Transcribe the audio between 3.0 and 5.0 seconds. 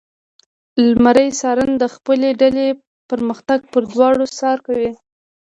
پرمختګ پر دوام څار کوي.